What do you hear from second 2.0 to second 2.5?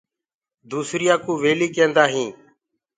هينٚ۔